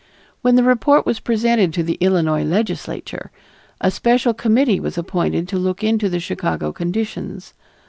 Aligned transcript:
When 0.41 0.55
the 0.55 0.63
report 0.63 1.05
was 1.05 1.19
presented 1.19 1.73
to 1.73 1.83
the 1.83 1.99
Illinois 2.01 2.43
Legislature, 2.43 3.29
a 3.79 3.91
special 3.91 4.33
committee 4.33 4.79
was 4.79 4.97
appointed 4.97 5.47
to 5.49 5.59
look 5.59 5.83
into 5.83 6.09
the 6.09 6.19
Chicago 6.19 6.73
conditions. 6.73 7.53